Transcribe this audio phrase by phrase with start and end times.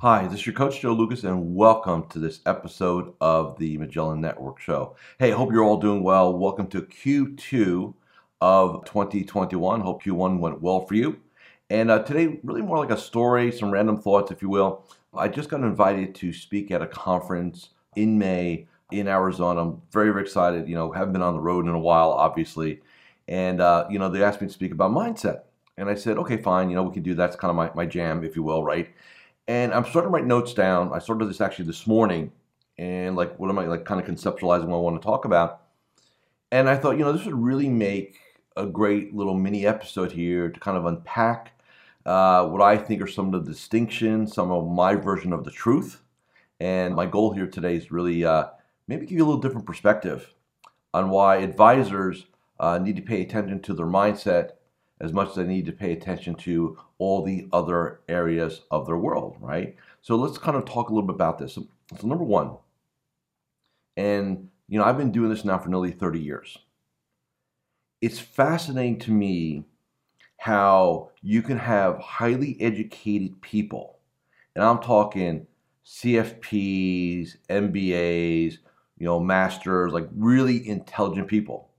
[0.00, 4.20] Hi, this is your coach Joe Lukacs, and welcome to this episode of the Magellan
[4.20, 4.94] Network Show.
[5.18, 6.38] Hey, hope you're all doing well.
[6.38, 7.94] Welcome to Q2
[8.40, 9.80] of 2021.
[9.80, 11.18] Hope Q1 went well for you.
[11.68, 14.84] And uh, today, really more like a story, some random thoughts, if you will.
[15.12, 19.62] I just got invited to speak at a conference in May in Arizona.
[19.62, 20.68] I'm very, very excited.
[20.68, 22.82] You know, haven't been on the road in a while, obviously.
[23.26, 25.40] And, uh, you know, they asked me to speak about mindset.
[25.76, 27.30] And I said, okay, fine, you know, we can do that.
[27.30, 28.90] That's kind of my, my jam, if you will, right?
[29.48, 30.92] And I'm starting to write notes down.
[30.92, 32.32] I started this actually this morning,
[32.76, 35.62] and like, what am I like, kind of conceptualizing what I want to talk about?
[36.52, 38.18] And I thought, you know, this would really make
[38.58, 41.58] a great little mini episode here to kind of unpack
[42.04, 45.50] uh, what I think are some of the distinctions, some of my version of the
[45.50, 46.02] truth.
[46.60, 48.48] And my goal here today is really uh,
[48.86, 50.34] maybe give you a little different perspective
[50.92, 52.26] on why advisors
[52.60, 54.52] uh, need to pay attention to their mindset
[55.00, 58.96] as much as they need to pay attention to all the other areas of their
[58.96, 59.76] world, right?
[60.02, 61.54] So let's kind of talk a little bit about this.
[61.54, 61.66] So,
[61.98, 62.56] so number one,
[63.96, 66.58] and you know, I've been doing this now for nearly 30 years.
[68.00, 69.64] It's fascinating to me
[70.36, 73.98] how you can have highly educated people,
[74.54, 75.46] and I'm talking
[75.84, 78.58] CFPs, MBAs,
[78.98, 81.70] you know, masters, like really intelligent people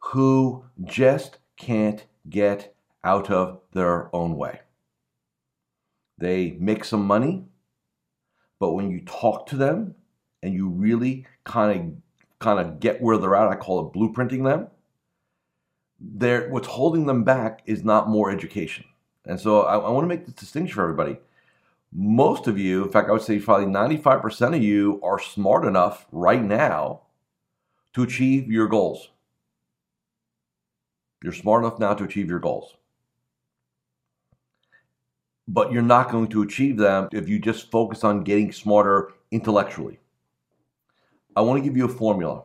[0.00, 4.60] who just can't get out of their own way.
[6.18, 7.44] They make some money,
[8.58, 9.94] but when you talk to them
[10.42, 11.92] and you really kind of
[12.38, 14.68] kind of get where they're at, I call it blueprinting them.
[15.98, 18.84] They're, what's holding them back is not more education.
[19.24, 21.18] And so I, I want to make this distinction for everybody.
[21.92, 26.06] Most of you, in fact, I would say probably 95% of you are smart enough
[26.12, 27.02] right now
[27.94, 29.10] to achieve your goals.
[31.24, 32.74] You're smart enough now to achieve your goals.
[35.48, 40.00] But you're not going to achieve them if you just focus on getting smarter intellectually.
[41.34, 42.44] I want to give you a formula.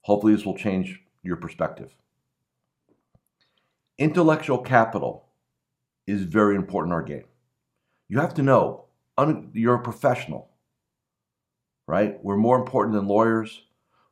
[0.00, 1.94] Hopefully, this will change your perspective.
[3.98, 5.26] Intellectual capital
[6.06, 7.24] is very important in our game.
[8.08, 8.86] You have to know
[9.52, 10.48] you're a professional,
[11.86, 12.18] right?
[12.24, 13.64] We're more important than lawyers,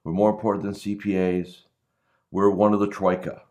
[0.05, 1.63] we're more important than CPAs,
[2.31, 3.45] we're one of the troika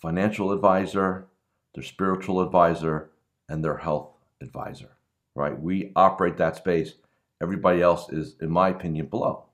[0.00, 1.26] financial advisor,
[1.74, 3.10] their spiritual advisor,
[3.48, 4.10] and their health
[4.40, 4.96] advisor,
[5.34, 5.58] right?
[5.60, 6.94] We operate that space.
[7.40, 9.44] Everybody else is, in my opinion, below.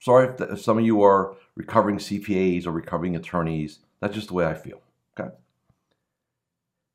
[0.00, 3.80] Sorry if, the, if some of you are recovering CPAs or recovering attorneys.
[4.00, 4.80] That's just the way I feel,
[5.18, 5.30] okay?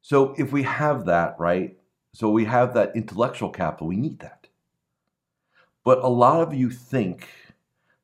[0.02, 1.78] So if we have that, right?
[2.14, 4.48] So we have that intellectual capital, we need that.
[5.84, 7.28] But a lot of you think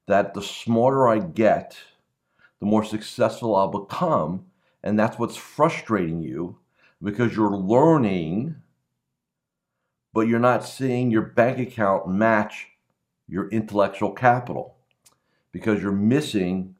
[0.07, 1.77] that the smarter I get,
[2.59, 4.45] the more successful I'll become,
[4.83, 6.57] and that's what's frustrating you
[7.01, 8.55] because you're learning,
[10.13, 12.67] but you're not seeing your bank account match
[13.27, 14.75] your intellectual capital
[15.51, 16.75] because you're missing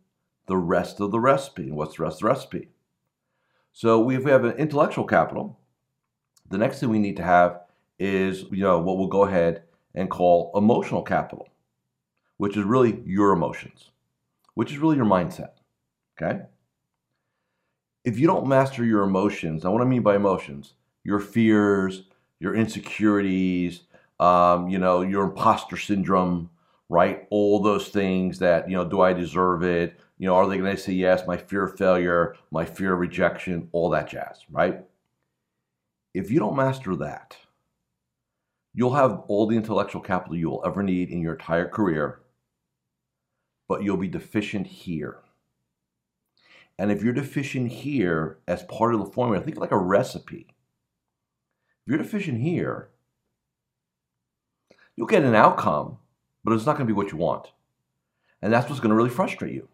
[0.48, 1.64] the rest of the recipe.
[1.64, 2.70] And What's the rest of the recipe?
[3.74, 5.58] So if we have an intellectual capital,
[6.50, 7.62] the next thing we need to have
[7.98, 9.64] is you know what we'll go ahead
[9.96, 11.48] and call emotional capital,
[12.38, 13.92] which is really your emotions,
[14.56, 15.52] which is really your mindset.
[16.22, 16.42] Okay?
[18.04, 20.74] If you don't master your emotions, now what I mean by emotions,
[21.04, 22.04] your fears,
[22.40, 23.82] your insecurities,
[24.20, 26.50] um, you know, your imposter syndrome,
[26.90, 27.28] right?
[27.30, 30.00] All those things that, you know, do I deserve it?
[30.18, 31.26] You know, are they going to say yes?
[31.26, 34.84] My fear of failure, my fear of rejection, all that jazz, right?
[36.14, 37.38] If you don't master that,
[38.74, 42.20] you'll have all the intellectual capital you will ever need in your entire career,
[43.68, 45.20] but you'll be deficient here.
[46.78, 50.48] And if you're deficient here as part of the formula, think like a recipe.
[51.86, 52.90] If you're deficient here,
[54.96, 55.98] you'll get an outcome,
[56.44, 57.52] but it's not going to be what you want.
[58.42, 59.68] And that's what's going to really frustrate you.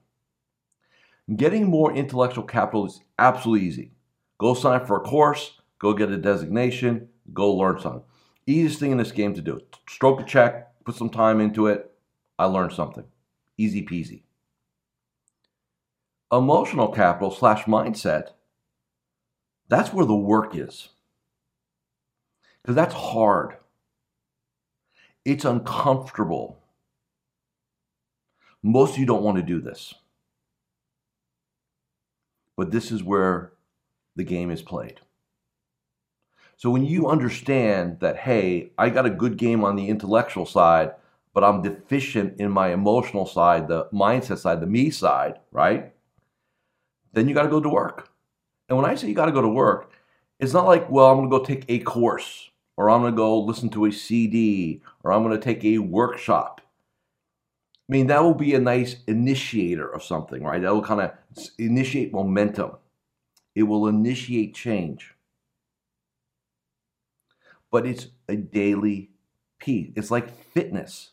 [1.34, 3.92] Getting more intellectual capital is absolutely easy.
[4.38, 8.04] Go sign up for a course, go get a designation, go learn something.
[8.46, 9.60] Easiest thing in this game to do.
[9.90, 11.92] Stroke a check, put some time into it.
[12.40, 13.06] I learned something.
[13.58, 14.24] Easy peasy
[16.32, 18.30] emotional capital slash mindset,
[19.70, 20.90] that's where the work is.
[22.62, 23.58] Because that's hard.
[25.24, 26.60] It's uncomfortable.
[28.64, 29.94] Most of you don't want to do this.
[32.56, 33.54] But this is where
[34.16, 35.00] the game is played.
[36.58, 40.94] So when you understand that, hey, I got a good game on the intellectual side,
[41.34, 45.94] but I'm deficient in my emotional side, the mindset side, the me side, right?
[47.18, 48.10] Then you got to go to work.
[48.70, 49.92] And when I say you got to go to work,
[50.40, 53.18] it's not like, well, I'm going to go take a course or I'm going to
[53.18, 56.62] go listen to a CD or I'm going to take a workshop.
[57.90, 60.62] I mean, that will be a nice initiator of something, right?
[60.62, 61.12] That will kind of
[61.58, 62.72] initiate momentum.
[63.56, 65.16] It will initiate change
[67.72, 69.12] but it's a daily
[69.60, 69.92] piece.
[69.96, 71.12] It's like fitness.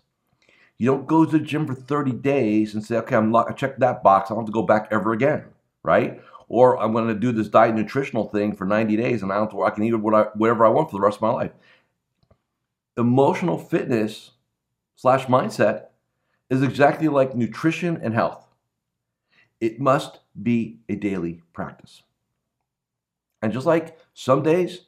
[0.79, 3.55] You don't go to the gym for 30 days and say, okay, I'm locked, I
[3.55, 4.31] checked that box.
[4.31, 5.45] I don't have to go back ever again,
[5.85, 6.21] right?
[6.49, 9.63] Or I'm going to do this diet nutritional thing for 90 days and I don't
[9.63, 11.53] I can eat whatever I want for the rest of my life.
[12.97, 14.33] Emotional fitness
[14.97, 15.87] slash mindset
[16.51, 18.49] is exactly like nutrition and health.
[19.61, 22.03] It must be a daily practice.
[23.41, 24.87] And just like some days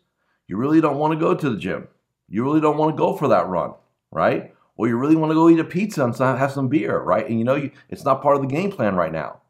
[0.48, 1.88] you really don't want to go to the gym.
[2.28, 3.74] You really don't want to go for that run,
[4.10, 4.54] right?
[4.76, 7.28] Or you really want to go eat a pizza and have some beer, right?
[7.28, 9.40] And you know you, it's not part of the game plan right now.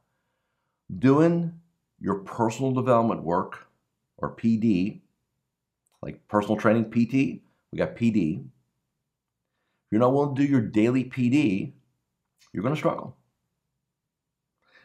[0.99, 1.61] Doing
[2.01, 3.67] your personal development work
[4.19, 5.01] or PD,
[6.03, 7.43] like personal training PT,
[7.73, 8.41] we got PD.
[8.41, 11.73] If you're not willing to do your daily PD,
[12.53, 13.17] you're going to struggle.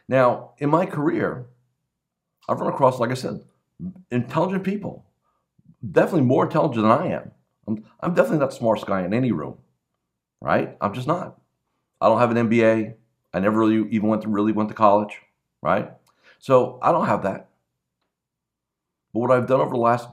[0.08, 1.46] Now, in my career,
[2.48, 3.40] I've run across, like I said,
[4.10, 5.06] intelligent people
[5.90, 7.30] definitely more intelligent than I am.
[7.66, 9.58] I'm, I'm definitely not the smartest guy in any room,
[10.40, 10.76] right?
[10.80, 11.40] I'm just not.
[12.00, 12.94] I don't have an MBA.
[13.34, 15.20] I never really even went to really went to college,
[15.62, 15.92] right?
[16.38, 17.48] So I don't have that.
[19.12, 20.08] But what I've done over the last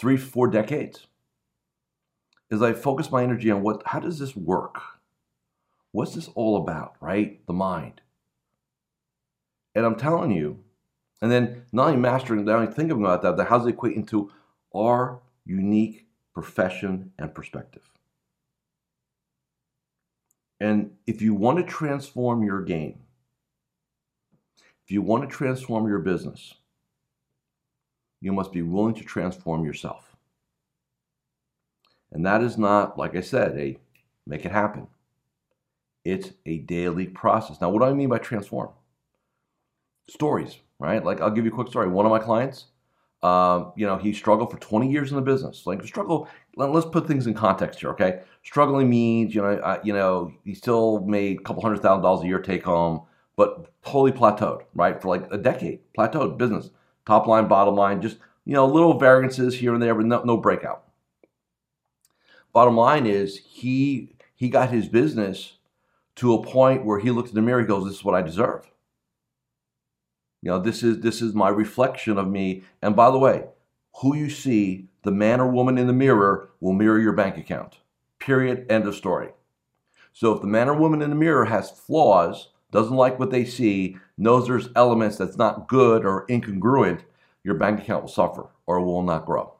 [0.00, 1.06] three, four decades
[2.50, 4.80] is I focus my energy on what how does this work?
[5.90, 7.44] What's this all about, right?
[7.46, 8.00] The mind.
[9.74, 10.62] And I'm telling you,
[11.20, 13.96] and then not only mastering, not only thinking about that, but how does it equate
[13.96, 14.30] into
[14.74, 17.90] our unique profession and perspective.
[20.60, 23.00] And if you want to transform your game,
[24.92, 26.54] you want to transform your business,
[28.20, 30.14] you must be willing to transform yourself.
[32.12, 33.78] And that is not, like I said, a
[34.26, 34.86] make it happen.
[36.04, 37.60] It's a daily process.
[37.60, 38.70] Now, what do I mean by transform?
[40.08, 41.04] Stories, right?
[41.04, 41.88] Like I'll give you a quick story.
[41.88, 42.66] One of my clients,
[43.22, 45.66] um, you know, he struggled for 20 years in the business.
[45.66, 48.20] Like struggle, let's put things in context here, okay?
[48.42, 52.26] Struggling means, you know, you know, he still made a couple hundred thousand dollars a
[52.26, 53.02] year take home,
[53.36, 55.00] but totally plateaued, right?
[55.00, 56.70] For like a decade, plateaued business,
[57.06, 60.36] top line, bottom line, just you know, little variances here and there, but no, no
[60.36, 60.84] breakout.
[62.52, 65.58] Bottom line is he he got his business
[66.16, 68.22] to a point where he looked in the mirror, he goes, "This is what I
[68.22, 68.70] deserve."
[70.42, 72.64] You know, this is this is my reflection of me.
[72.82, 73.44] And by the way,
[74.00, 77.78] who you see, the man or woman in the mirror will mirror your bank account.
[78.18, 78.66] Period.
[78.70, 79.30] End of story.
[80.12, 83.44] So if the man or woman in the mirror has flaws, doesn't like what they
[83.44, 87.02] see, knows there's elements that's not good or incongruent,
[87.44, 89.54] your bank account will suffer or will not grow.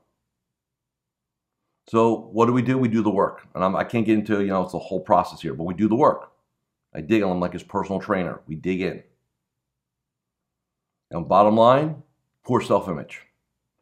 [1.88, 2.78] So what do we do?
[2.78, 3.46] We do the work.
[3.54, 5.64] And I'm, I can not get into, you know, it's a whole process here, but
[5.64, 6.32] we do the work.
[6.94, 8.40] I dig on him like his personal trainer.
[8.46, 9.02] We dig in.
[11.10, 12.02] And bottom line,
[12.44, 13.20] poor self image.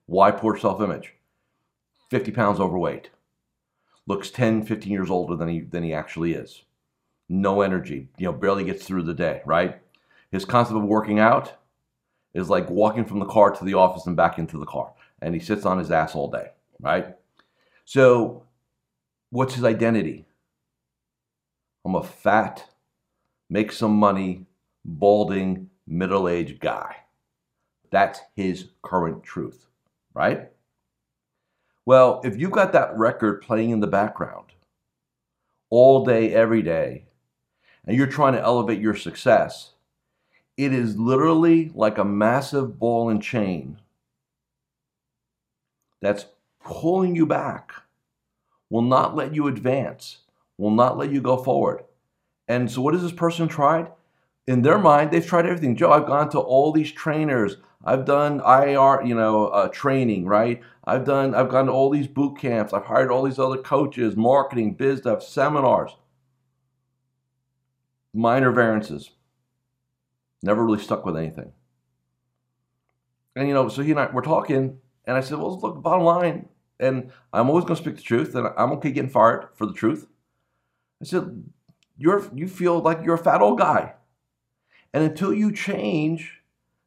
[0.07, 1.15] Why poor self image?
[2.11, 3.11] 50 pounds overweight.
[4.07, 6.63] Looks 10, 15 years older than he, than he actually is.
[7.33, 9.81] No energy, you know, barely gets through the day, right?
[10.33, 11.53] His concept of working out
[12.35, 14.93] is like walking from the car to the office and back into the car.
[15.23, 16.49] And he sits on his ass all day,
[16.81, 17.15] right?
[17.85, 18.43] So,
[19.31, 20.27] what's his identity?
[21.85, 22.69] I'm a fat,
[23.49, 24.47] make some money,
[24.85, 26.97] balding, middle aged guy.
[27.93, 29.67] That's his current truth,
[30.15, 30.51] right?
[31.87, 34.47] Well, if you've got that record playing in the background
[35.71, 37.05] all day, every day,
[37.87, 39.73] and you're trying to elevate your success,
[40.57, 43.79] it is literally like a massive ball and chain
[46.01, 46.27] that's
[46.63, 47.73] pulling you back,
[48.69, 50.19] will not let you advance,
[50.59, 51.85] will not let you go forward.
[52.49, 53.91] And so, what has this person tried?
[54.47, 55.77] In their mind, they've tried everything.
[55.77, 57.57] Joe, I've gone to all these trainers.
[57.85, 60.61] I've done IR, you know, uh, training, right?
[60.85, 62.73] I've done, I've gone to all these boot camps.
[62.73, 65.93] I've hired all these other coaches, marketing, biz stuff, seminars.
[68.13, 69.11] Minor variances.
[70.43, 71.53] Never really stuck with anything.
[73.37, 76.05] And you know, so he and I were talking, and I said, "Well, look, bottom
[76.05, 76.49] line,
[76.81, 79.73] and I'm always going to speak the truth, and I'm okay getting fired for the
[79.73, 80.09] truth."
[81.01, 81.45] I said,
[81.97, 83.95] "You're, you feel like you're a fat old guy."
[84.93, 86.43] And until you change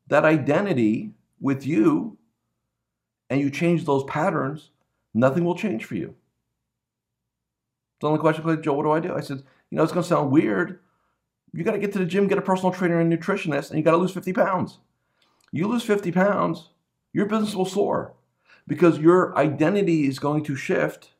[0.08, 2.18] that identity with you
[3.30, 4.72] and you change those patterns,
[5.14, 6.16] nothing will change for you.
[8.02, 9.16] The only question, Joe, what do I do?
[9.16, 10.80] I said, you know, it's going to sound weird.
[11.54, 13.84] You got to get to the gym, get a personal trainer and nutritionist, and you
[13.84, 14.80] got to lose 50 pounds.
[15.52, 16.70] You lose 50 pounds,
[17.14, 18.14] your business will soar
[18.68, 21.12] because your identity is going to shift.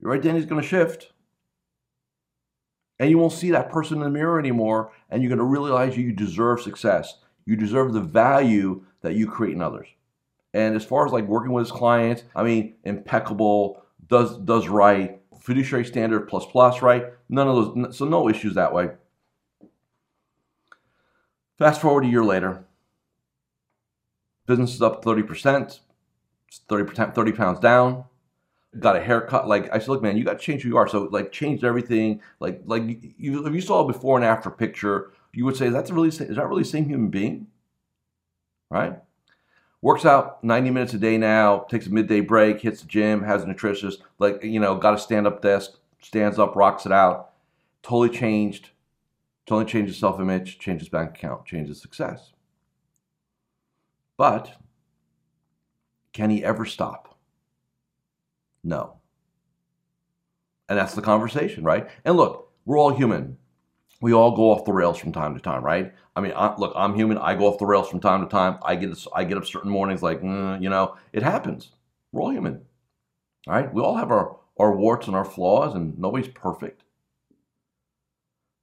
[0.00, 1.12] Your identity is going to shift.
[3.00, 4.92] And you won't see that person in the mirror anymore.
[5.10, 7.18] And you're going to realize you deserve success.
[7.44, 9.88] You deserve the value that you create in others.
[10.52, 15.20] And as far as like working with his clients, I mean, impeccable, does does right,
[15.44, 17.04] fiduciary standard plus plus, right?
[17.28, 18.88] None of those, so no issues that way.
[21.58, 22.64] Fast forward a year later,
[24.46, 25.80] business is up 30%,
[26.68, 28.04] 30%, 30 pounds down.
[28.80, 29.46] Got a haircut.
[29.46, 30.88] Like I said, look, man, you got to change who you are.
[30.88, 32.22] So like changed everything.
[32.40, 32.82] Like like
[33.18, 36.18] you, if you saw a before and after picture, you would say that's really is
[36.18, 37.46] that really the same human being,
[38.70, 39.00] right?
[39.84, 41.66] Works out 90 minutes a day now.
[41.68, 42.58] Takes a midday break.
[42.62, 43.22] Hits the gym.
[43.22, 43.98] Has a nutritionist.
[44.18, 45.72] Like you know, got a stand up desk.
[46.00, 47.32] Stands up, rocks it out.
[47.82, 48.70] Totally changed.
[49.44, 50.58] Totally changed his self image.
[50.58, 51.44] Changed his bank account.
[51.44, 52.32] Changed his success.
[54.16, 54.54] But
[56.14, 57.18] can he ever stop?
[58.62, 59.00] No.
[60.66, 61.90] And that's the conversation, right?
[62.06, 63.36] And look, we're all human.
[64.00, 65.92] We all go off the rails from time to time, right?
[66.16, 67.18] I mean, I, look, I'm human.
[67.18, 68.58] I go off the rails from time to time.
[68.62, 71.70] I get I get up certain mornings like, mm, you know, it happens.
[72.12, 72.62] We're all human,
[73.46, 73.72] right?
[73.72, 76.84] We all have our our warts and our flaws, and nobody's perfect.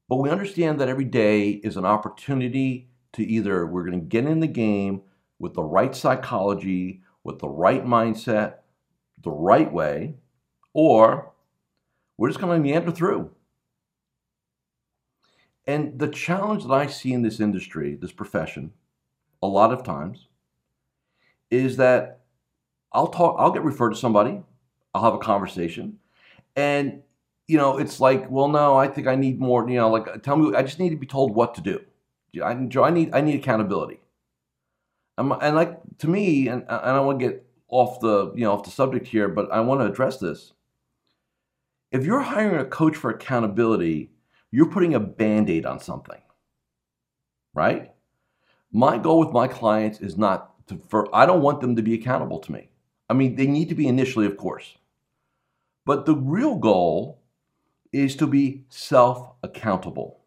[0.08, 4.26] But we understand that every day is an opportunity to either we're going to get
[4.26, 5.04] in the game
[5.40, 8.56] with the right psychology, with the right mindset,
[9.22, 10.16] the right way,
[10.74, 11.32] or
[12.18, 13.32] we're just going to meander through.
[15.72, 18.74] And the challenge that I see in this industry, this profession,
[19.42, 20.28] a lot of times,
[21.50, 22.20] is that
[22.92, 24.42] I'll talk, I'll get referred to somebody,
[24.94, 26.00] I'll have a conversation,
[26.58, 27.04] and
[27.48, 29.68] you know, it's like, well, no, I think I need more.
[29.70, 31.80] You know, like tell me, I just need to be told what to do.
[32.44, 34.02] I, I need, I need accountability.
[35.18, 38.52] I'm, and like to me, and, and I want to get off the you know
[38.52, 40.52] off the subject here, but I want to address this.
[41.94, 44.12] If you're hiring a coach for accountability,
[44.52, 46.22] you're putting a band-aid on something.
[47.54, 47.92] Right?
[48.72, 51.94] My goal with my clients is not to for I don't want them to be
[51.94, 52.70] accountable to me.
[53.10, 54.78] I mean, they need to be initially, of course.
[55.86, 57.22] But the real goal
[57.92, 60.20] is to be self-accountable.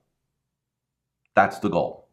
[1.34, 2.08] That's the goal.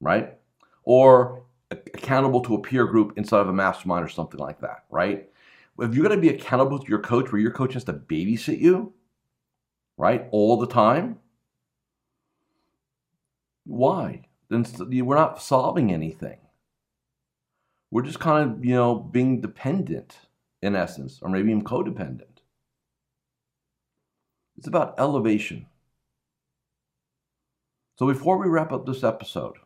[0.00, 0.38] Right?
[0.84, 5.28] Or accountable to a peer group inside of a mastermind or something like that, right?
[5.78, 8.58] If you're going to be accountable to your coach where your coach has to babysit
[8.58, 8.94] you,
[9.98, 11.18] right, all the time,
[13.66, 14.22] why?
[14.48, 14.64] Then
[15.04, 16.38] we're not solving anything.
[17.90, 20.18] We're just kind of, you know, being dependent
[20.62, 22.42] in essence, or maybe even codependent.
[24.56, 25.66] It's about elevation.
[27.98, 29.56] So before we wrap up this episode,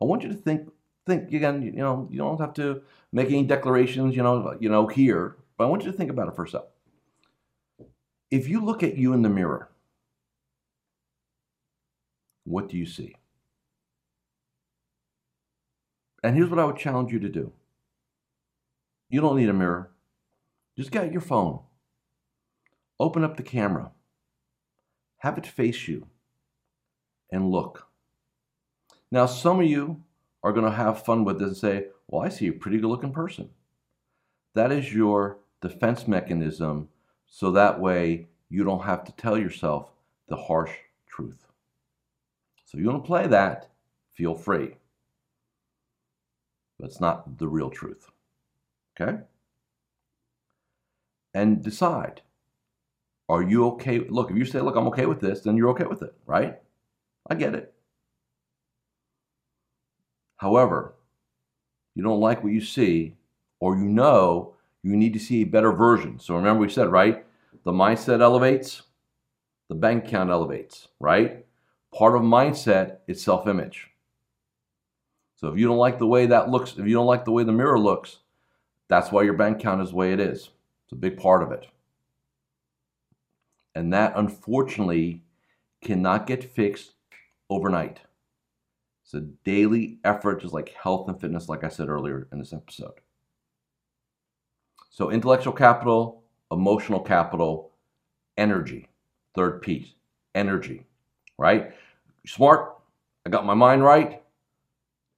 [0.00, 0.68] I want you to think
[1.06, 1.62] think again.
[1.62, 2.82] You know, you don't have to
[3.12, 4.16] make any declarations.
[4.16, 6.48] You know, you know here, but I want you to think about it for a
[6.48, 6.68] second.
[8.32, 9.68] If you look at you in the mirror,
[12.44, 13.14] what do you see?
[16.24, 17.52] And here's what I would challenge you to do.
[19.10, 19.90] You don't need a mirror.
[20.78, 21.60] Just get your phone.
[22.98, 23.90] Open up the camera.
[25.18, 26.06] Have it face you
[27.30, 27.88] and look.
[29.10, 30.04] Now, some of you
[30.42, 32.88] are going to have fun with this and say, Well, I see a pretty good
[32.88, 33.50] looking person.
[34.54, 36.88] That is your defense mechanism
[37.34, 39.90] so that way you don't have to tell yourself
[40.28, 40.70] the harsh
[41.08, 41.46] truth.
[42.66, 43.70] So, you want to play that,
[44.12, 44.76] feel free.
[46.78, 48.10] But it's not the real truth.
[49.00, 49.18] Okay?
[51.32, 52.20] And decide
[53.30, 54.00] are you okay?
[54.00, 56.58] Look, if you say, Look, I'm okay with this, then you're okay with it, right?
[57.30, 57.72] I get it.
[60.36, 60.96] However,
[61.94, 63.16] you don't like what you see,
[63.58, 64.51] or you know
[64.82, 66.18] you need to see a better version.
[66.18, 67.24] So remember, we said, right?
[67.64, 68.82] The mindset elevates,
[69.68, 71.46] the bank account elevates, right?
[71.94, 73.88] Part of mindset is self image.
[75.36, 77.44] So if you don't like the way that looks, if you don't like the way
[77.44, 78.18] the mirror looks,
[78.88, 80.50] that's why your bank account is the way it is.
[80.84, 81.66] It's a big part of it.
[83.74, 85.22] And that unfortunately
[85.82, 86.92] cannot get fixed
[87.48, 88.00] overnight.
[89.04, 92.52] It's a daily effort, just like health and fitness, like I said earlier in this
[92.52, 93.00] episode.
[94.94, 97.72] So, intellectual capital, emotional capital,
[98.36, 98.88] energy.
[99.34, 99.94] Third piece,
[100.34, 100.84] energy,
[101.38, 101.72] right?
[102.26, 102.76] smart,
[103.24, 104.22] I got my mind right.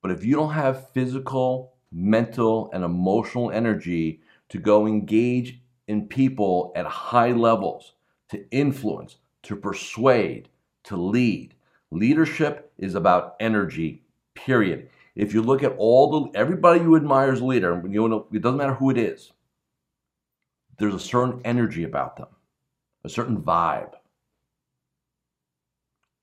[0.00, 6.72] But if you don't have physical, mental, and emotional energy to go engage in people
[6.76, 7.94] at high levels,
[8.28, 10.48] to influence, to persuade,
[10.84, 11.54] to lead,
[11.90, 14.04] leadership is about energy,
[14.34, 14.88] period.
[15.16, 18.40] If you look at all the everybody you admire as a leader, you know, it
[18.40, 19.32] doesn't matter who it is,
[20.78, 22.28] there's a certain energy about them,
[23.04, 23.92] a certain vibe.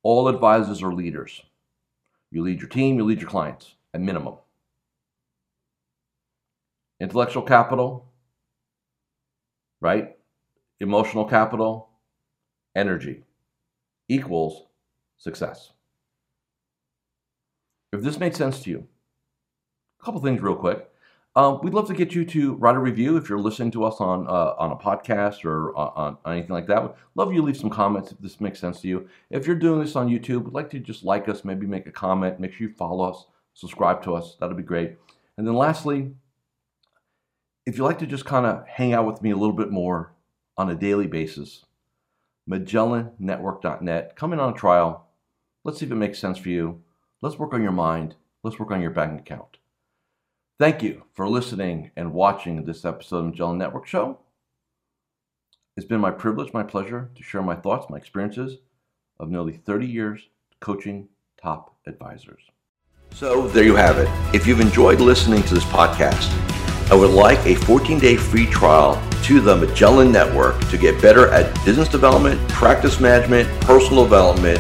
[0.03, 1.41] All advisors are leaders.
[2.31, 4.36] You lead your team, you lead your clients at minimum.
[7.00, 8.12] Intellectual capital,
[9.79, 10.15] right?
[10.79, 11.89] Emotional capital,
[12.75, 13.24] energy
[14.08, 14.63] equals
[15.17, 15.72] success.
[17.93, 18.88] If this made sense to you,
[20.00, 20.90] a couple things real quick.
[21.33, 24.01] Um, we'd love to get you to write a review if you're listening to us
[24.01, 26.83] on uh, on a podcast or on, on, anything like that.
[26.83, 29.07] We'd love you leave some comments if this makes sense to you.
[29.29, 31.91] If you're doing this on YouTube, we'd like to just like us, maybe make a
[31.91, 32.39] comment.
[32.39, 34.35] Make sure you follow us, subscribe to us.
[34.39, 34.97] That'd be great.
[35.38, 36.11] And then lastly,
[37.65, 40.13] if you like to just kind of hang out with me a little bit more
[40.57, 41.63] on a daily basis,
[42.50, 44.15] MagellanNetwork.net.
[44.17, 45.07] Come in on a trial.
[45.63, 46.81] Let's see if it makes sense for you.
[47.21, 48.15] Let's work on your mind.
[48.43, 49.61] Let's work on your bank account.
[50.62, 54.20] Thank you for listening and watching this episode of Magellan Network Show.
[55.75, 58.60] It's been my privilege, my pleasure to share my thoughts, my experiences
[59.20, 60.22] of nearly 30 years
[60.60, 61.08] coaching
[61.41, 62.44] top advisors.
[63.12, 64.08] So there you have it.
[64.36, 66.30] If you've enjoyed listening to this podcast,
[66.91, 71.30] I would like a 14 day free trial to the Magellan Network to get better
[71.30, 74.60] at business development, practice management, personal development,